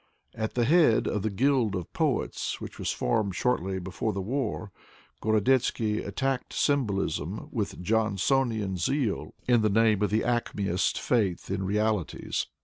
At 0.33 0.55
the 0.55 0.65
head 0.65 1.05
of 1.05 1.21
the" 1.21 1.29
Guild 1.39 1.75
of 1.75 1.93
Poets'' 1.93 2.59
which 2.59 2.79
was 2.79 2.91
formed 2.91 3.35
shortly 3.35 3.77
before 3.77 4.13
the 4.13 4.19
war, 4.19 4.71
Gorodetzky 5.21 5.99
attacked 6.03 6.53
symbolism 6.53 7.49
with 7.51 7.83
Johnsonian 7.83 8.77
zeal 8.77 9.35
in 9.47 9.61
the 9.61 9.69
name 9.69 10.01
of 10.01 10.09
the 10.09 10.21
"Acmeist'' 10.23 10.97
faith 10.97 11.51
in 11.51 11.61
realities. 11.67 12.47